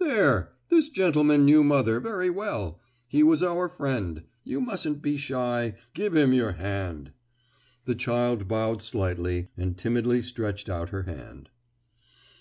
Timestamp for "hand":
6.54-7.12, 11.04-11.50